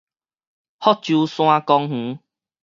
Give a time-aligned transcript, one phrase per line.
[0.03, 0.03] 福州
[1.27, 2.21] 山公園